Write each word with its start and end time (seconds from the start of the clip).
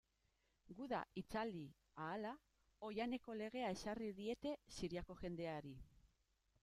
Gudua 0.77 1.01
itzali 1.21 1.59
ahala, 2.05 2.31
oihaneko 2.89 3.37
legea 3.43 3.71
ezarri 3.77 4.09
diete 4.21 4.55
Siriako 4.79 5.19
jendeei. 5.25 5.77